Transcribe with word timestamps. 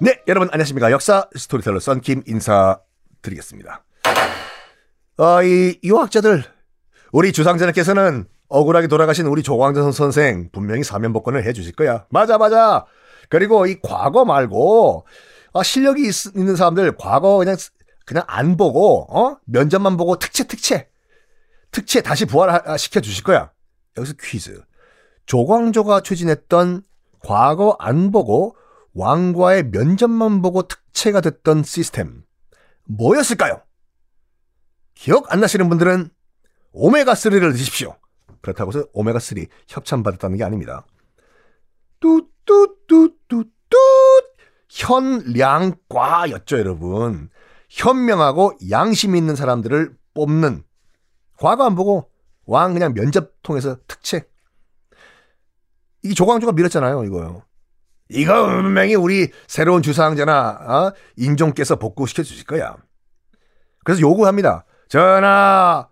네, 0.00 0.20
여러분 0.26 0.48
안녕하십니까. 0.50 0.90
역사 0.90 1.28
스토리텔러 1.36 1.78
썬킴 1.78 2.24
인사드리겠습니다. 2.26 3.84
어, 5.18 5.42
이 5.44 5.78
유학자들, 5.84 6.42
우리 7.12 7.32
주상전하께서는 7.32 8.26
억울하게 8.48 8.88
돌아가신 8.88 9.26
우리 9.26 9.42
조광조 9.42 9.92
선생 9.92 10.50
분명히 10.50 10.82
사면복권을 10.82 11.44
해주실 11.44 11.74
거야. 11.74 12.06
맞아, 12.10 12.36
맞아. 12.36 12.84
그리고 13.28 13.66
이 13.66 13.80
과거 13.80 14.24
말고 14.24 15.06
아, 15.54 15.62
실력이 15.62 16.02
있, 16.08 16.36
는 16.36 16.56
사람들 16.56 16.96
과거 16.96 17.36
그냥 17.38 17.56
그냥 18.04 18.24
안 18.26 18.56
보고 18.56 19.06
어 19.08 19.38
면접만 19.44 19.96
보고 19.96 20.18
특채 20.18 20.44
특채 20.48 20.88
특채 21.70 22.00
다시 22.02 22.24
부활시켜 22.24 23.00
주실 23.00 23.22
거야. 23.22 23.52
여기서 23.96 24.14
퀴즈. 24.20 24.60
조광조가 25.26 26.00
추진했던 26.00 26.82
과거 27.24 27.76
안 27.78 28.10
보고 28.10 28.56
왕과의 28.94 29.70
면접만 29.70 30.42
보고 30.42 30.62
특채가 30.62 31.20
됐던 31.20 31.62
시스템 31.62 32.24
뭐였을까요? 32.84 33.62
기억 34.94 35.32
안 35.32 35.40
나시는 35.40 35.68
분들은 35.68 36.10
오메가3를 36.74 37.52
드십시오. 37.52 37.96
그렇다고 38.40 38.72
해서 38.72 38.86
오메가3 38.92 39.48
협찬받았다는 39.68 40.36
게 40.36 40.44
아닙니다. 40.44 40.84
뚜뚜뚜뚜뚜 42.00 43.48
현량과였죠, 44.68 46.58
여러분. 46.58 47.30
현명하고 47.68 48.52
양심 48.70 49.16
있는 49.16 49.36
사람들을 49.36 49.96
뽑는 50.14 50.64
과거 51.36 51.64
안 51.64 51.74
보고 51.74 52.10
왕 52.44 52.72
그냥 52.74 52.94
면접 52.94 53.32
통해서. 53.42 53.76
이게 56.02 56.14
조광조가 56.14 56.52
밀었잖아요, 56.52 57.04
이거요. 57.04 57.42
이거 58.08 58.46
분명히 58.46 58.94
우리 58.94 59.30
새로운 59.46 59.82
주상자나 59.82 60.48
어? 60.48 60.92
인종께서 61.16 61.76
복구시켜 61.76 62.22
주실 62.22 62.44
거야. 62.44 62.76
그래서 63.84 64.00
요구합니다. 64.02 64.64
전하, 64.88 65.88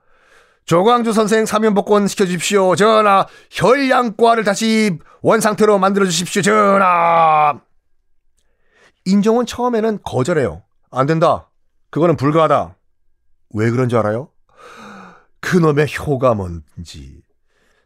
조광주 0.66 1.12
선생 1.12 1.46
사면복권 1.46 2.06
시켜 2.08 2.26
주십시오. 2.26 2.76
전하, 2.76 3.26
혈양과를 3.50 4.44
다시 4.44 4.98
원상태로 5.22 5.78
만들어 5.78 6.04
주십시오. 6.04 6.42
전하. 6.42 7.60
인종은 9.06 9.46
처음에는 9.46 10.00
거절해요. 10.02 10.62
안 10.90 11.06
된다. 11.06 11.50
그거는 11.90 12.16
불가하다. 12.16 12.76
왜 13.54 13.70
그런 13.70 13.88
줄 13.88 13.98
알아요? 13.98 14.28
그놈의 15.40 15.86
효가 15.98 16.34
뭔지. 16.34 17.22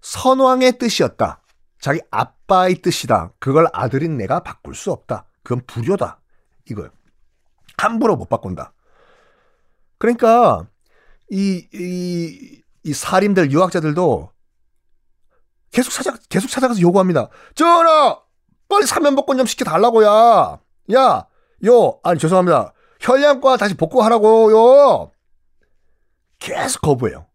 선왕의 0.03 0.79
뜻이었다. 0.79 1.41
자기 1.81 2.01
아빠의 2.11 2.77
뜻이다. 2.77 3.33
그걸 3.39 3.67
아들인 3.73 4.17
내가 4.17 4.41
바꿀 4.41 4.75
수 4.75 4.91
없다. 4.91 5.27
그건 5.43 5.63
불효다. 5.67 6.21
이거요. 6.71 6.91
함부로 7.77 8.17
못 8.17 8.29
바꾼다. 8.29 8.73
그러니까 9.99 10.67
이, 11.31 11.67
이, 11.73 12.63
이 12.83 12.93
살인들 12.93 13.51
유학자들도 13.51 14.31
계속 15.71 15.91
찾아 15.91 16.15
계속 16.29 16.49
찾아가서 16.49 16.81
요구합니다. 16.81 17.29
전하, 17.55 18.19
빨리 18.69 18.87
사면복권 18.87 19.37
좀 19.37 19.47
시켜 19.47 19.65
달라고야. 19.65 20.61
야, 20.95 21.27
요, 21.67 22.01
아니 22.03 22.19
죄송합니다. 22.19 22.73
혈량과 23.01 23.57
다시 23.57 23.75
복구하라고요. 23.75 25.11
계속 26.39 26.83
거부해요. 26.83 27.27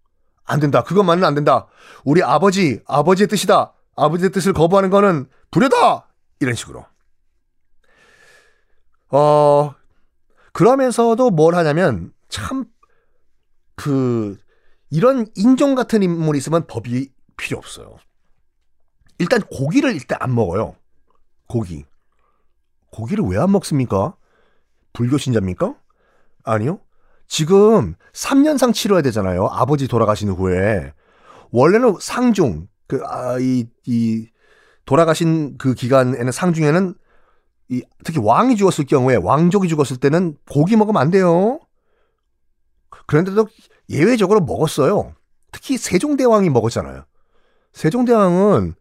안 0.45 0.59
된다. 0.59 0.83
그것만은 0.83 1.23
안 1.23 1.35
된다. 1.35 1.67
우리 2.03 2.23
아버지, 2.23 2.81
아버지의 2.87 3.27
뜻이다. 3.27 3.73
아버지의 3.99 4.31
뜻을 4.31 4.53
거부하는 4.53 4.89
거는 4.89 5.27
불효다! 5.51 6.07
이런 6.39 6.55
식으로. 6.55 6.85
어, 9.11 9.73
그러면서도 10.53 11.31
뭘 11.31 11.55
하냐면, 11.55 12.13
참, 12.29 12.65
그, 13.75 14.37
이런 14.89 15.27
인종 15.35 15.75
같은 15.75 16.01
인물이 16.03 16.37
있으면 16.37 16.65
법이 16.67 17.11
필요 17.37 17.57
없어요. 17.57 17.97
일단 19.17 19.41
고기를 19.41 19.93
일단 19.93 20.17
안 20.21 20.33
먹어요. 20.33 20.75
고기. 21.47 21.85
고기를 22.91 23.23
왜 23.25 23.37
안 23.37 23.51
먹습니까? 23.51 24.15
불교 24.93 25.17
신자입니까? 25.17 25.75
아니요. 26.43 26.79
지금 27.27 27.95
3년상 28.13 28.73
치러야 28.73 29.01
되잖아요. 29.01 29.47
아버지 29.47 29.87
돌아가신 29.87 30.29
후에. 30.29 30.93
원래는 31.51 31.97
상중, 31.99 32.67
그, 32.89 33.01
아, 33.05 33.37
이, 33.39 33.67
이, 33.85 34.27
돌아가신 34.85 35.57
그 35.59 35.75
기간에는 35.75 36.31
상중에는 36.31 36.95
이, 37.69 37.83
특히 38.03 38.19
왕이 38.19 38.55
죽었을 38.57 38.85
경우에 38.85 39.15
왕족이 39.15 39.67
죽었을 39.67 39.97
때는 39.97 40.35
고기 40.51 40.75
먹으면 40.75 40.99
안 40.99 41.11
돼요. 41.11 41.59
그런데도 43.05 43.47
예외적으로 43.89 44.41
먹었어요. 44.41 45.13
특히 45.51 45.77
세종대왕이 45.77 46.49
먹었잖아요. 46.49 47.05
세종대왕은 47.73 48.73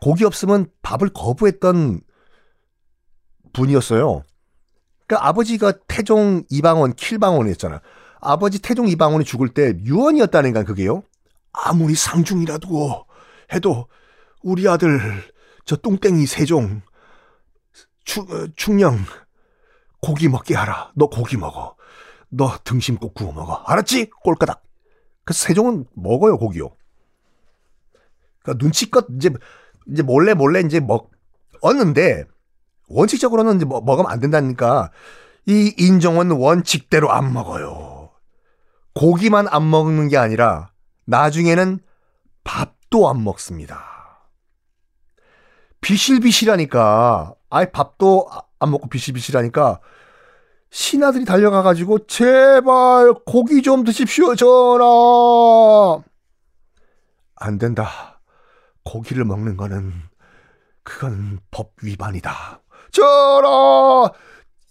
고기 0.00 0.24
없으면 0.24 0.66
밥을 0.82 1.10
거부했던 1.10 2.00
분이었어요. 3.52 4.24
그러니까 5.06 5.28
아버지가 5.28 5.72
태종 5.86 6.42
이방원 6.50 6.94
킬방원이었잖아요. 6.94 7.78
아버지 8.20 8.60
태종 8.60 8.88
이방원이 8.88 9.24
죽을 9.24 9.48
때 9.48 9.74
유언이었다니까 9.84 10.64
그게요. 10.64 11.04
아무리 11.52 11.94
상중이라도 11.94 13.06
해도 13.52 13.88
우리 14.42 14.68
아들 14.68 15.00
저 15.64 15.76
똥땡이 15.76 16.26
세종 16.26 16.82
충, 18.04 18.24
어, 18.30 18.46
충령 18.56 18.98
고기 20.00 20.28
먹게 20.28 20.54
하라. 20.54 20.92
너 20.94 21.08
고기 21.08 21.36
먹어. 21.36 21.76
너 22.30 22.56
등심 22.64 22.96
꼭 22.96 23.14
구워 23.14 23.32
먹어. 23.32 23.54
알았지? 23.66 24.10
꼴까닥. 24.22 24.62
그래서 25.24 25.46
세종은 25.46 25.86
먹어요 25.94 26.38
고기요. 26.38 26.70
그러니까 28.42 28.64
눈치껏 28.64 29.06
이제 29.16 29.30
이제 29.90 30.02
몰래 30.02 30.34
몰래 30.34 30.60
이제 30.60 30.80
먹었는데 30.80 32.24
원칙적으로는 32.88 33.56
이제 33.56 33.64
뭐, 33.64 33.80
먹으면 33.80 34.10
안 34.10 34.20
된다니까 34.20 34.90
이 35.46 35.74
인종은 35.76 36.30
원칙대로 36.30 37.10
안 37.10 37.32
먹어요. 37.32 38.10
고기만 38.94 39.48
안 39.48 39.68
먹는 39.68 40.08
게 40.08 40.16
아니라 40.16 40.72
나중에는 41.04 41.80
밥 42.44 42.77
도 42.90 43.08
안 43.08 43.22
먹습니다. 43.24 43.84
비실비실하니까 45.80 47.34
아예 47.50 47.66
밥도 47.70 48.28
안 48.58 48.70
먹고 48.70 48.88
비실비실하니까 48.88 49.80
신하들이 50.70 51.24
달려가가지고 51.24 52.06
제발 52.06 53.14
고기 53.24 53.62
좀 53.62 53.84
드십시오 53.84 54.34
전하. 54.34 56.02
안 57.36 57.58
된다. 57.58 58.20
고기를 58.84 59.24
먹는 59.24 59.56
거는 59.56 59.92
그건 60.82 61.40
법 61.50 61.72
위반이다. 61.82 62.60
전하, 62.90 64.10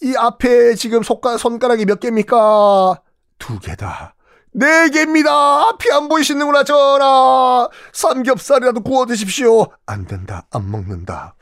이 0.02 0.16
앞에 0.18 0.76
지금 0.76 1.04
손가, 1.04 1.38
손가락이 1.38 1.86
몇 1.86 2.00
개입니까? 2.00 3.02
두 3.40 3.60
개다. 3.60 4.16
네 4.60 4.90
개입니다. 4.90 5.32
앞이 5.70 5.92
안 5.92 6.08
보이시는구나, 6.08 6.64
전하. 6.64 7.70
삼겹살이라도 7.94 8.82
구워 8.82 9.06
드십시오. 9.06 9.68
안 9.86 10.08
된다. 10.08 10.48
안 10.50 10.72
먹는다. 10.72 11.36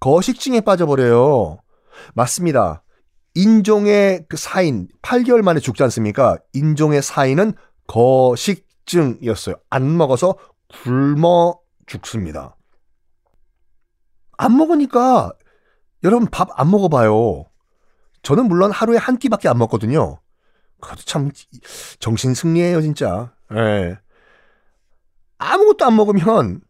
거식증에 0.00 0.62
빠져버려요. 0.62 1.58
맞습니다. 2.14 2.82
인종의 3.34 4.24
그 4.26 4.38
사인, 4.38 4.88
8개월 5.02 5.42
만에 5.42 5.60
죽지 5.60 5.82
않습니까? 5.82 6.38
인종의 6.54 7.02
사인은 7.02 7.52
거식증이었어요. 7.86 9.56
안 9.68 9.98
먹어서 9.98 10.34
굶어 10.82 11.58
죽습니다. 11.86 12.56
안 14.38 14.56
먹으니까 14.56 15.30
여러분 16.04 16.26
밥 16.30 16.48
안 16.58 16.70
먹어봐요. 16.70 17.44
저는 18.22 18.48
물론 18.48 18.70
하루에 18.70 18.96
한 18.96 19.18
끼밖에 19.18 19.48
안 19.48 19.58
먹거든요. 19.58 20.20
그것도 20.80 21.02
참 21.02 21.30
정신 21.98 22.34
승리예요 22.34 22.82
진짜. 22.82 23.34
예. 23.54 23.98
아무것도 25.38 25.84
안 25.84 25.96
먹으면 25.96 26.60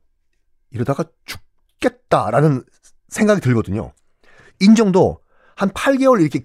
이러다가 0.71 1.05
죽겠다라는 1.25 2.65
생각이 3.09 3.41
들거든요. 3.41 3.93
인정도 4.61 5.21
한 5.57 5.71
8개월 5.71 6.21
이렇게 6.21 6.45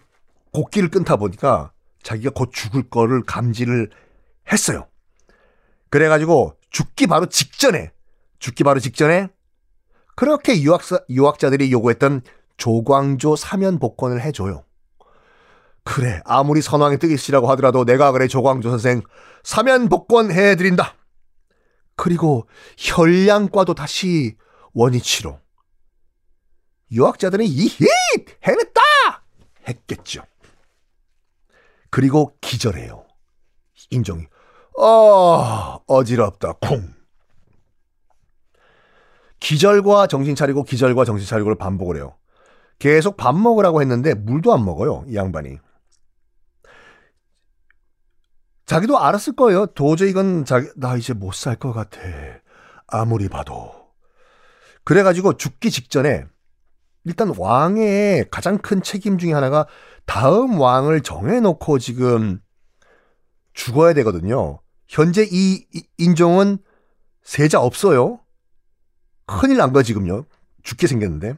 곡기를 0.52 0.90
끊다 0.90 1.16
보니까 1.16 1.72
자기가 2.04 2.32
곧 2.36 2.52
죽을 2.54 2.90
거를 2.90 3.24
감지를 3.24 3.90
했어요. 4.52 4.88
그래가지고 5.90 6.58
죽기 6.70 7.08
바로 7.08 7.28
직전에, 7.28 7.92
죽기 8.40 8.64
바로 8.64 8.80
직전에 8.80 9.30
그렇게 10.16 10.62
유학사, 10.62 11.00
유학자들이 11.10 11.72
요구했던 11.72 12.22
조광조 12.58 13.36
사면 13.36 13.80
복권을 13.80 14.22
해줘요. 14.22 14.64
그래, 15.86 16.20
아무리 16.26 16.62
선왕의 16.62 16.98
뜻이라고 16.98 17.48
하더라도 17.52 17.86
내가 17.86 18.12
그래 18.12 18.28
조광조 18.28 18.70
선생 18.72 19.04
사면 19.44 19.88
복권 19.88 20.32
해드린다. 20.32 20.96
그리고 21.96 22.48
혈량과도 22.78 23.76
다시 23.76 24.36
원위치로. 24.74 25.40
유학자들은 26.92 27.46
이히 27.46 27.70
해냈다 28.44 28.82
했겠죠. 29.68 30.24
그리고 31.90 32.36
기절해요. 32.42 33.06
인종이 33.92 34.26
어 34.78 35.80
어지럽다 35.88 36.54
쿵. 36.54 36.94
기절과 39.40 40.08
정신 40.08 40.36
차리고 40.36 40.64
기절과 40.64 41.06
정신 41.06 41.28
차리고를 41.28 41.58
반복을 41.58 41.98
해요. 41.98 42.16
계속 42.80 43.16
밥 43.16 43.38
먹으라고 43.38 43.82
했는데 43.82 44.16
물도 44.16 44.54
안 44.54 44.66
먹어요. 44.66 45.06
이 45.08 45.16
양반이. 45.16 45.60
자기도 48.66 49.00
알았을 49.00 49.36
거예요. 49.36 49.68
도저히 49.68 50.10
이건 50.10 50.46
자기 50.46 50.68
나 50.76 50.96
이제 50.96 51.14
못 51.14 51.34
살 51.34 51.56
것 51.58 51.72
같아. 51.74 52.00
아무리 52.88 53.30
봐도. 53.30 53.72
그래가지고 54.84 55.38
죽기 55.38 55.72
직전에 55.72 56.26
일단 57.04 57.34
왕의 57.38 58.30
가장 58.32 58.58
큰 58.58 58.82
책임 58.82 59.18
중에 59.18 59.34
하나가 59.34 59.68
다음 60.06 60.60
왕을 60.60 61.02
정해놓고 61.02 61.80
지금 61.80 62.40
죽어야 63.54 63.94
되거든요. 63.94 64.60
현재 64.88 65.28
이 65.30 65.66
인종은 65.98 66.58
세자 67.24 67.60
없어요. 67.62 68.20
큰일 69.26 69.58
난 69.58 69.74
거야 69.74 69.84
지금요. 69.84 70.26
죽게 70.64 70.88
생겼는데. 70.88 71.36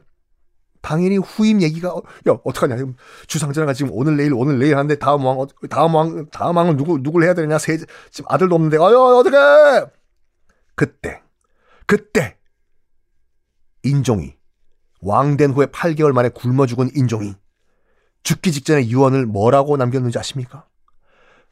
당연히 0.88 1.18
후임 1.18 1.60
얘기가 1.60 1.88
야 1.90 2.38
어떡하냐. 2.44 2.76
주상전화가 3.26 3.74
지금 3.74 3.92
오늘 3.92 4.16
내일 4.16 4.32
오늘 4.32 4.58
내일 4.58 4.74
하는데 4.74 4.98
다음 4.98 5.22
왕 5.26 5.46
다음 5.68 5.94
왕 5.94 6.26
다음 6.30 6.56
왕은 6.56 6.78
누구 6.78 7.02
누굴 7.02 7.24
해야 7.24 7.34
되느냐. 7.34 7.58
세 7.58 7.76
지금 8.10 8.24
아들도 8.30 8.54
없는데. 8.54 8.78
아유 8.78 8.96
어떡해. 8.96 9.84
그때 10.74 11.20
그때 11.84 12.38
인종이 13.82 14.34
왕된 15.02 15.50
후에 15.50 15.66
8개월 15.66 16.12
만에 16.12 16.30
굶어 16.30 16.64
죽은 16.64 16.92
인종이 16.94 17.34
죽기 18.22 18.50
직전에 18.50 18.88
유언을 18.88 19.26
뭐라고 19.26 19.76
남겼는지 19.76 20.18
아십니까? 20.18 20.66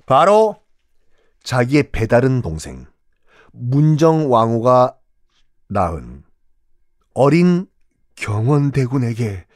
바로 0.06 0.62
자기의 1.42 1.90
배다른 1.92 2.40
동생 2.40 2.86
문정 3.52 4.32
왕후가 4.32 4.96
낳은 5.68 6.24
어린 7.12 7.66
경원대군에게 8.16 9.46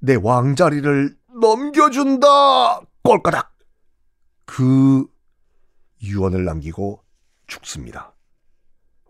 내 0.00 0.14
왕자리를 0.14 1.16
넘겨준다! 1.40 2.80
꼴까닥! 3.02 3.56
그 4.44 5.06
유언을 6.02 6.44
남기고 6.44 7.02
죽습니다. 7.46 8.14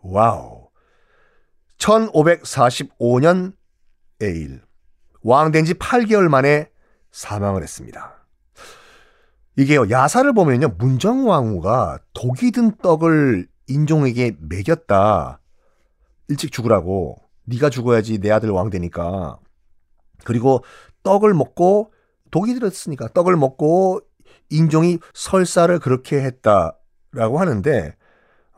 와우. 0.02 0.68
1545년 1.78 3.54
에일. 4.20 4.62
왕된 5.22 5.64
지 5.64 5.74
8개월 5.74 6.28
만에 6.28 6.70
사망을 7.10 7.62
했습니다. 7.62 8.14
이게요, 9.56 9.90
야사를 9.90 10.32
보면요, 10.32 10.68
문정왕후가 10.78 11.98
독이 12.14 12.52
든 12.52 12.76
떡을 12.76 13.48
인종에게 13.66 14.36
먹였다. 14.38 15.40
일찍 16.28 16.52
죽으라고. 16.52 17.27
네가 17.48 17.70
죽어야지 17.70 18.18
내 18.18 18.30
아들 18.30 18.50
왕 18.50 18.70
되니까. 18.70 19.38
그리고 20.24 20.62
떡을 21.02 21.34
먹고 21.34 21.92
독이 22.30 22.54
들었으니까 22.54 23.08
떡을 23.08 23.36
먹고 23.36 24.00
인종이 24.50 24.98
설사를 25.14 25.78
그렇게 25.78 26.20
했다라고 26.22 27.38
하는데 27.38 27.96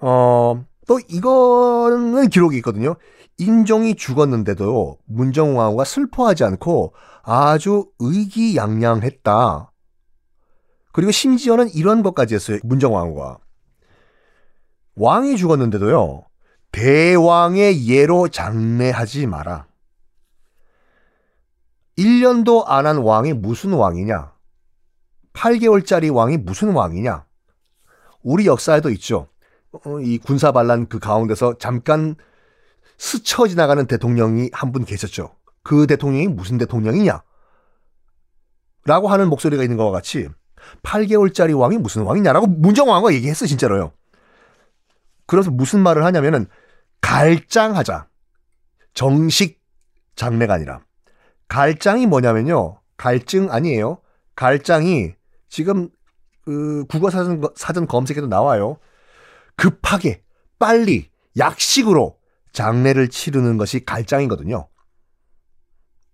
어, 0.00 0.64
또 0.86 1.00
이거는 1.08 2.28
기록이 2.28 2.56
있거든요. 2.58 2.96
인종이 3.38 3.94
죽었는데도 3.94 4.98
문정왕후가 5.06 5.84
슬퍼하지 5.84 6.44
않고 6.44 6.94
아주 7.22 7.90
의기양양했다. 7.98 9.72
그리고 10.92 11.12
심지어는 11.12 11.68
이런 11.70 12.02
것까지 12.02 12.34
했어요. 12.34 12.58
문정왕후가. 12.64 13.38
왕이 14.96 15.36
죽었는데도요. 15.36 16.24
대왕의 16.72 17.88
예로 17.88 18.28
장례하지 18.28 19.26
마라. 19.26 19.66
1년도 21.98 22.64
안 22.66 22.86
한 22.86 22.98
왕이 22.98 23.34
무슨 23.34 23.72
왕이냐? 23.72 24.32
8개월짜리 25.34 26.14
왕이 26.14 26.38
무슨 26.38 26.72
왕이냐? 26.72 27.24
우리 28.22 28.46
역사에도 28.46 28.90
있죠. 28.90 29.28
어, 29.72 30.00
이 30.00 30.18
군사 30.18 30.52
반란 30.52 30.88
그 30.88 30.98
가운데서 30.98 31.58
잠깐 31.58 32.16
스쳐 32.98 33.46
지나가는 33.46 33.86
대통령이 33.86 34.50
한 34.52 34.72
분 34.72 34.84
계셨죠. 34.84 35.34
그 35.62 35.86
대통령이 35.86 36.28
무슨 36.28 36.58
대통령이냐? 36.58 37.22
라고 38.86 39.08
하는 39.08 39.28
목소리가 39.28 39.62
있는 39.62 39.76
것과 39.76 39.90
같이 39.90 40.28
8개월짜리 40.82 41.58
왕이 41.58 41.78
무슨 41.78 42.02
왕이냐라고 42.02 42.46
문정왕후가 42.46 43.12
얘기했어 43.14 43.46
진짜로요. 43.46 43.92
그래서 45.26 45.50
무슨 45.50 45.80
말을 45.80 46.04
하냐면은 46.04 46.46
갈장하자. 47.00 48.08
정식 48.94 49.60
장례가 50.16 50.54
아니라. 50.54 50.84
갈장이 51.48 52.06
뭐냐면요. 52.06 52.80
갈증 52.96 53.50
아니에요. 53.50 54.00
갈장이 54.36 55.14
지금 55.48 55.88
그 56.44 56.84
국어 56.88 57.10
사전 57.10 57.42
사전 57.56 57.86
검색에도 57.86 58.26
나와요. 58.26 58.78
급하게 59.56 60.22
빨리 60.58 61.10
약식으로 61.36 62.18
장례를 62.52 63.08
치르는 63.08 63.56
것이 63.56 63.84
갈장이거든요. 63.84 64.68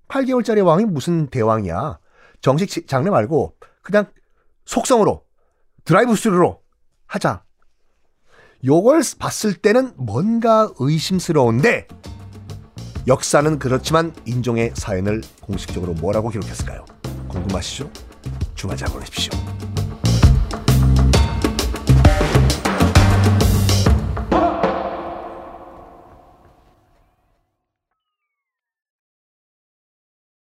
8개월짜리 0.09 0.65
왕이 0.65 0.85
무슨 0.85 1.29
대왕이야. 1.29 1.99
정식 2.41 2.87
장례 2.87 3.11
말고 3.11 3.57
그냥 3.83 4.13
속성으로 4.67 5.25
드라이브 5.85 6.15
스루로 6.15 6.63
하자. 7.07 7.46
요걸 8.67 9.03
봤을 9.21 9.55
때는 9.55 9.93
뭔가 9.97 10.69
의심스러운데 10.81 11.87
역사는 13.07 13.61
그렇지만 13.61 14.13
인종의 14.25 14.73
사연을 14.75 15.23
공식적으로 15.41 15.95
뭐라고 15.95 16.31
기록했을까요? 16.31 16.85
궁금하시죠? 17.29 17.89
주말 18.57 18.77
잘 18.77 18.89
보내십시오. 18.89 19.31